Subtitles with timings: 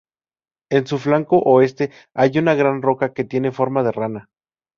[0.71, 4.29] En su flanco oeste hay una gran roca que tiene forma de rana.